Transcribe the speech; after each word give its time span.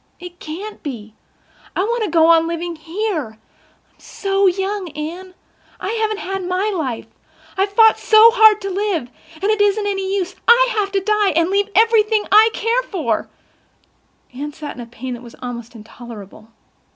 It 0.19 0.39
can't 0.39 0.81
be. 0.81 1.13
I 1.75 1.83
want 1.83 2.03
to 2.03 2.09
go 2.09 2.25
on 2.25 2.47
living 2.47 2.75
here. 2.75 3.37
I'm 3.93 3.99
so 3.99 4.47
young, 4.47 4.89
Anne. 4.93 5.35
I 5.79 5.89
haven't 5.91 6.17
had 6.17 6.43
my 6.43 6.71
life. 6.75 7.05
I've 7.55 7.71
fought 7.73 7.99
so 7.99 8.31
hard 8.31 8.59
to 8.61 8.71
live—and 8.71 9.43
it 9.43 9.61
isn't 9.61 9.85
any 9.85 10.15
use—I 10.15 10.69
have 10.79 10.91
to 10.93 11.01
die—and 11.01 11.51
leave 11.51 11.69
everything 11.75 12.25
I 12.31 12.49
care 12.51 12.81
for." 12.81 13.29
Anne 14.33 14.53
sat 14.53 14.73
in 14.73 14.81
a 14.81 14.87
pain 14.87 15.13
that 15.13 15.21
was 15.21 15.35
almost 15.39 15.75
intolerable. 15.75 16.47